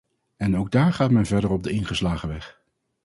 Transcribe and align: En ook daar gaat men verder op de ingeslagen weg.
En 0.37 0.57
ook 0.57 0.71
daar 0.71 0.93
gaat 0.93 1.11
men 1.11 1.25
verder 1.25 1.51
op 1.51 1.63
de 1.63 1.71
ingeslagen 1.71 2.27
weg. 2.29 2.61